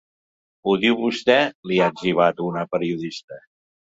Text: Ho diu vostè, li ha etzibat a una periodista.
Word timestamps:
Ho 0.69 0.73
diu 0.85 0.95
vostè, 1.01 1.35
li 1.71 1.77
ha 1.83 1.91
etzibat 1.95 2.41
a 2.41 2.47
una 2.47 2.65
periodista. 2.75 3.41